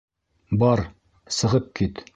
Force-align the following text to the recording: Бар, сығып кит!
Бар, 0.63 0.83
сығып 1.41 1.73
кит! 1.81 2.07